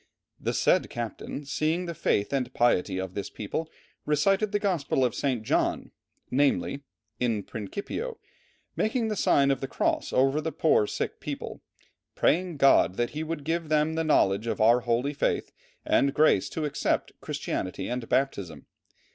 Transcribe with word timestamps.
"The 0.39 0.55
said 0.55 0.89
captain, 0.89 1.45
seeing 1.45 1.85
the 1.85 1.93
faith 1.93 2.33
and 2.33 2.51
piety 2.55 2.97
of 2.99 3.13
this 3.13 3.29
people, 3.29 3.69
recited 4.03 4.51
the 4.51 4.57
Gospel 4.57 5.05
of 5.05 5.13
St. 5.13 5.43
John, 5.43 5.91
namely: 6.31 6.81
In 7.19 7.43
principio, 7.43 8.17
making 8.75 9.09
the 9.09 9.15
sign 9.15 9.51
of 9.51 9.61
the 9.61 9.67
cross 9.67 10.11
over 10.11 10.41
the 10.41 10.51
poor 10.51 10.87
sick 10.87 11.19
people, 11.19 11.61
praying 12.15 12.57
GOD 12.57 12.95
that 12.95 13.11
he 13.11 13.21
would 13.21 13.43
give 13.43 13.69
them 13.69 13.93
the 13.93 14.03
knowledge 14.03 14.47
of 14.47 14.59
our 14.59 14.79
holy 14.79 15.13
faith 15.13 15.51
and 15.85 16.15
grace 16.15 16.49
to 16.49 16.65
accept 16.65 17.11
Christianity 17.21 17.87
and 17.87 18.09
baptism. 18.09 18.65